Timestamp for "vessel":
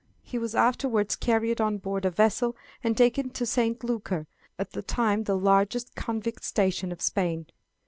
2.09-2.55